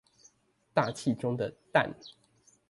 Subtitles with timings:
[0.73, 1.95] 大氣中的氮